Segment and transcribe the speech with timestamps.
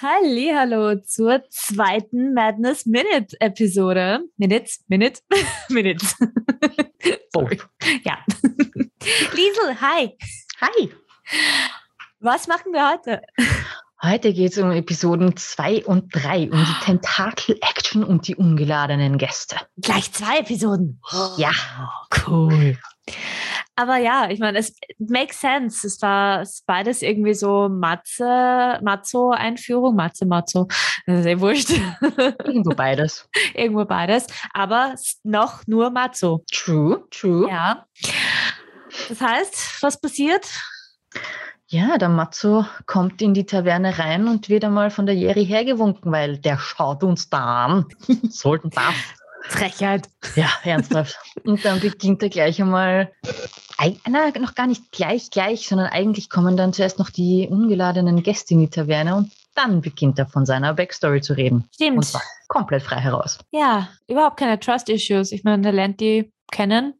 [0.00, 4.20] Hallo zur zweiten Madness Minute Episode.
[4.36, 5.20] Minutes, Minute,
[5.68, 6.14] Minutes.
[7.34, 7.48] Oh.
[8.04, 8.18] ja.
[9.34, 10.16] Liesel, hi.
[10.60, 10.92] Hi.
[12.20, 13.22] Was machen wir heute?
[14.02, 19.56] Heute geht es um Episoden 2 und 3, um die Tentakel-Action und die ungeladenen Gäste.
[19.80, 21.00] Gleich zwei Episoden.
[21.36, 21.52] Ja.
[22.26, 22.78] Cool.
[23.78, 25.86] Aber ja, ich meine, es makes sense.
[25.86, 30.66] Es war es beides irgendwie so Matze, Mazzo-Einführung, Matze, Mazzo.
[31.06, 31.70] Das ist eh wurscht.
[32.44, 33.28] Irgendwo beides.
[33.54, 34.26] Irgendwo beides.
[34.52, 36.44] Aber noch nur Mazzo.
[36.50, 37.48] True, true.
[37.48, 37.86] Ja.
[39.08, 40.44] Das heißt, was passiert?
[41.68, 46.10] Ja, der Matzo kommt in die Taverne rein und wird einmal von der Jerry hergewunken,
[46.10, 47.86] weil der schaut uns da an.
[48.28, 48.94] Sollten das.
[49.42, 50.08] Frechheit.
[50.34, 51.16] Ja, ernsthaft.
[51.44, 53.12] Und dann beginnt er gleich einmal,
[54.08, 58.54] na, noch gar nicht gleich, gleich, sondern eigentlich kommen dann zuerst noch die ungeladenen Gäste
[58.54, 61.56] in die Taverne und dann beginnt er von seiner Backstory zu reden.
[61.56, 62.04] Und Stimmt.
[62.04, 63.38] zwar komplett frei heraus.
[63.50, 65.32] Ja, überhaupt keine Trust-Issues.
[65.32, 66.94] Ich meine, der lernt die kennen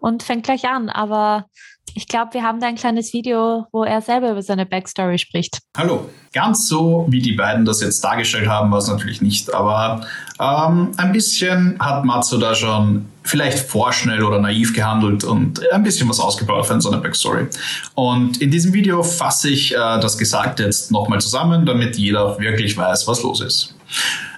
[0.00, 0.88] und fängt gleich an.
[0.88, 1.46] Aber
[1.94, 5.58] ich glaube, wir haben da ein kleines Video, wo er selber über seine Backstory spricht.
[5.76, 6.08] Hallo.
[6.32, 10.06] Ganz so, wie die beiden das jetzt dargestellt haben, war es natürlich nicht, aber
[10.40, 16.08] ähm, ein bisschen hat Matsu da schon vielleicht vorschnell oder naiv gehandelt und ein bisschen
[16.08, 17.48] was ausgebaut für seine Backstory.
[17.94, 22.76] Und in diesem Video fasse ich äh, das Gesagte jetzt nochmal zusammen, damit jeder wirklich
[22.76, 23.74] weiß, was los ist.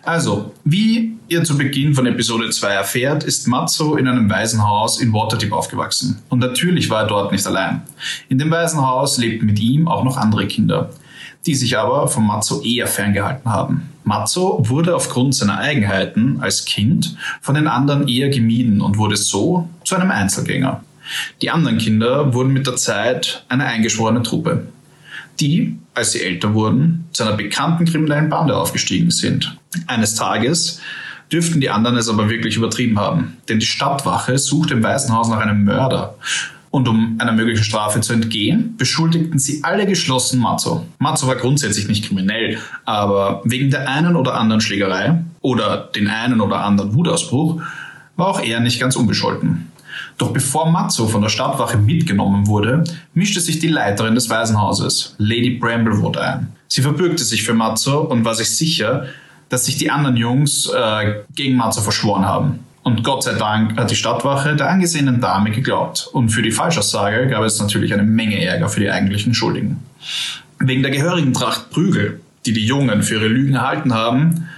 [0.04, 5.12] Also, wie ihr zu Beginn von Episode 2 erfährt, ist Matzo in einem Waisenhaus in
[5.12, 6.18] Waterdeep aufgewachsen.
[6.28, 7.82] Und natürlich war er dort nicht allein.
[8.28, 10.90] In dem Waisenhaus lebten mit ihm auch noch andere Kinder,
[11.46, 13.90] die sich aber von Matzo eher ferngehalten haben.
[14.02, 19.68] Matzo wurde aufgrund seiner Eigenheiten als Kind von den anderen eher gemieden und wurde so
[19.84, 20.82] zu einem Einzelgänger.
[21.42, 24.66] Die anderen Kinder wurden mit der Zeit eine eingeschworene Truppe
[25.40, 29.56] die, als sie älter wurden, zu einer bekannten kriminellen Bande aufgestiegen sind.
[29.86, 30.80] Eines Tages
[31.32, 35.38] dürften die anderen es aber wirklich übertrieben haben, denn die Stadtwache suchte im Waisenhaus nach
[35.38, 36.16] einem Mörder.
[36.70, 40.86] Und um einer möglichen Strafe zu entgehen, beschuldigten sie alle geschlossen Matzo.
[40.98, 46.40] Matzo war grundsätzlich nicht kriminell, aber wegen der einen oder anderen Schlägerei oder den einen
[46.40, 47.60] oder anderen Wutausbruch
[48.16, 49.71] war auch er nicht ganz unbescholten.
[50.18, 55.50] Doch bevor Matzo von der Stadtwache mitgenommen wurde, mischte sich die Leiterin des Waisenhauses, Lady
[55.50, 56.48] Bramblewood, ein.
[56.68, 59.06] Sie verbürgte sich für Matzo und war sich sicher,
[59.48, 62.60] dass sich die anderen Jungs äh, gegen Matzo verschworen haben.
[62.82, 66.08] Und Gott sei Dank hat die Stadtwache der angesehenen Dame geglaubt.
[66.12, 69.80] Und für die Falschaussage gab es natürlich eine Menge Ärger für die eigentlichen Schuldigen.
[70.58, 74.48] Wegen der gehörigen Tracht Prügel, die die Jungen für ihre Lügen erhalten haben,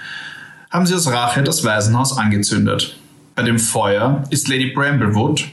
[0.71, 2.97] haben sie aus Rache das Waisenhaus angezündet.
[3.34, 5.49] Bei dem Feuer ist Lady Bramblewood,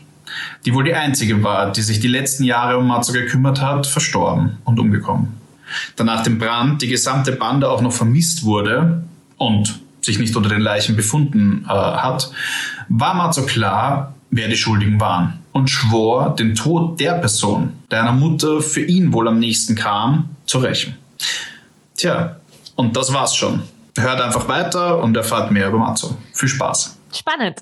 [0.65, 4.57] die wohl die einzige war, die sich die letzten Jahre um Matzo gekümmert hat, verstorben
[4.65, 5.29] und umgekommen.
[5.95, 9.03] Da nach dem Brand die gesamte Bande auch noch vermisst wurde
[9.37, 12.31] und sich nicht unter den Leichen befunden äh, hat,
[12.89, 18.13] war Matzo klar, wer die Schuldigen waren und schwor, den Tod der Person, der einer
[18.13, 20.95] Mutter für ihn wohl am nächsten kam, zu rächen.
[21.97, 22.37] Tja,
[22.75, 23.61] und das war's schon.
[23.97, 26.17] Hört einfach weiter und erfahrt mehr über Matzo.
[26.33, 26.97] Viel Spaß.
[27.13, 27.61] Spannend.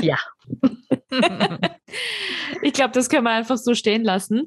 [0.00, 0.18] Ja.
[2.62, 4.46] Ich glaube, das können wir einfach so stehen lassen.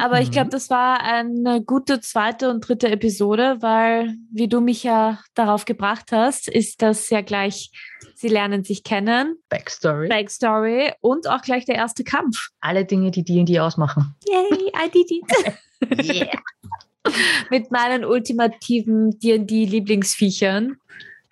[0.00, 4.82] Aber ich glaube, das war eine gute zweite und dritte Episode, weil, wie du mich
[4.82, 7.70] ja darauf gebracht hast, ist das ja gleich,
[8.14, 10.08] sie lernen sich kennen, Backstory.
[10.08, 12.48] Backstory und auch gleich der erste Kampf.
[12.60, 14.14] Alle Dinge, die D&D ausmachen.
[14.26, 16.14] Yay, I did it.
[16.14, 16.28] Yeah.
[17.50, 20.76] Mit meinen ultimativen D&D-Lieblingsviechern.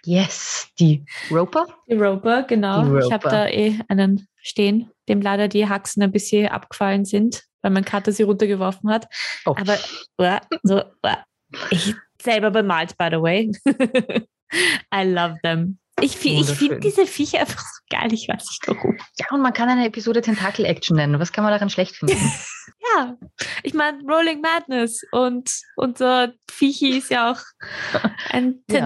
[0.06, 1.66] Yes, die Roper.
[1.88, 2.84] Die Roper, genau.
[2.84, 3.30] Die Ich habe Roper.
[3.30, 8.12] da eh einen stehen, dem leider die Haxen ein bisschen abgefallen sind, weil mein Kater
[8.12, 9.08] sie runtergeworfen hat.
[9.44, 9.54] Oh.
[9.58, 9.76] Aber
[10.18, 11.24] uah, so, uah.
[11.70, 13.50] ich selber bemalt, by the way.
[14.94, 15.78] I love them.
[16.00, 18.98] Ich, ich finde diese Viecher einfach so geil, ich weiß nicht warum.
[19.18, 21.18] Ja, und man kann eine Episode Tentakel-Action nennen.
[21.18, 22.16] Was kann man daran schlecht finden?
[22.94, 23.16] Ja,
[23.62, 27.40] ich meine, Rolling Madness und unser Viechi ist ja auch
[28.30, 28.78] ein Ja.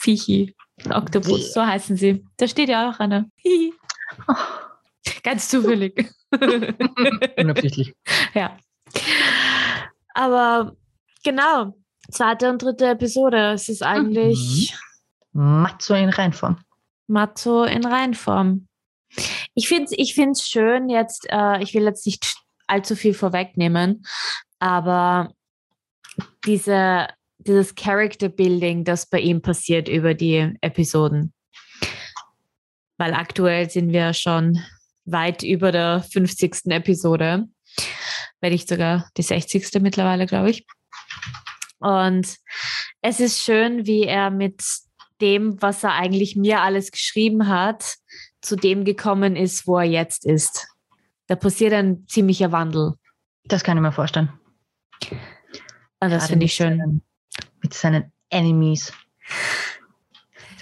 [0.00, 0.54] Tentakel-Viechi.
[0.90, 2.24] Oktopus, so heißen sie.
[2.38, 3.26] Da steht ja auch einer.
[3.36, 3.74] Hihi.
[5.22, 6.10] Ganz zufällig.
[7.36, 7.94] Unabsichtlich.
[8.34, 8.56] ja.
[10.14, 10.74] Aber
[11.22, 11.74] genau,
[12.10, 13.52] zweite und dritte Episode.
[13.52, 14.74] Es ist eigentlich
[15.32, 16.58] Matzo in Reinform.
[17.06, 18.66] Matzo in Reinform.
[19.54, 22.36] Ich finde es ich find's schön jetzt, äh, ich will jetzt nicht
[22.66, 24.06] allzu viel vorwegnehmen,
[24.60, 25.32] aber
[26.46, 27.08] diese,
[27.46, 31.32] dieses Character Building, das bei ihm passiert über die Episoden.
[32.98, 34.58] Weil aktuell sind wir schon
[35.04, 36.66] weit über der 50.
[36.66, 37.46] Episode.
[38.40, 39.80] Wenn nicht sogar die 60.
[39.80, 40.66] mittlerweile, glaube ich.
[41.78, 42.36] Und
[43.00, 44.62] es ist schön, wie er mit
[45.20, 47.96] dem, was er eigentlich mir alles geschrieben hat,
[48.42, 50.68] zu dem gekommen ist, wo er jetzt ist.
[51.26, 52.94] Da passiert ein ziemlicher Wandel.
[53.44, 54.30] Das kann ich mir vorstellen.
[56.00, 57.02] Und das finde ich schön.
[57.74, 58.92] Seinen, mit seinen Enemies.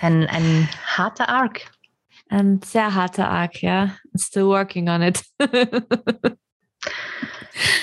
[0.01, 1.63] Ein, ein harter Arc.
[2.29, 3.97] Ein sehr harter Arc, ja.
[4.17, 5.23] Still working on it.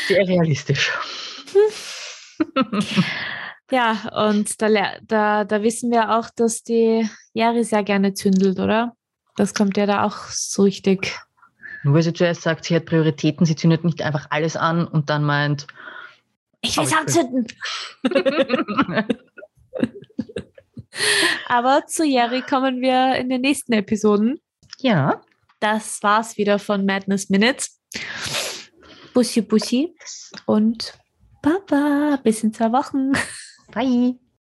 [0.07, 0.91] sehr realistisch.
[3.71, 4.67] ja, und da,
[5.01, 8.93] da, da wissen wir auch, dass die Jari sehr gerne zündelt, oder?
[9.35, 11.17] Das kommt ja da auch so richtig.
[11.83, 15.09] Nur weil sie zuerst sagt, sie hat Prioritäten, sie zündet nicht einfach alles an und
[15.09, 15.67] dann meint,
[16.65, 17.47] ich will es anzünden.
[21.47, 24.39] Aber zu Jerry kommen wir in den nächsten Episoden.
[24.79, 25.21] Ja.
[25.59, 27.81] Das war's wieder von Madness Minutes.
[29.13, 29.95] Bussi Bussi
[30.45, 30.97] und
[31.41, 32.19] Baba.
[32.23, 33.13] Bis in zwei Wochen.
[33.71, 34.19] Bye.